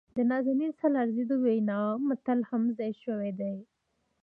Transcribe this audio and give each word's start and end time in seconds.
د 0.15 0.17
نازنین 0.29 0.71
سالارزي 0.79 1.23
د 1.27 1.31
وينا 1.43 1.79
متن 2.07 2.39
هم 2.49 2.63
ځای 2.77 2.91
شوي 3.03 3.31
دي. 3.39 3.55